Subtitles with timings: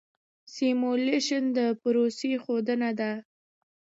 [0.53, 3.11] سیمولیشن د پروسې ښودنه ده.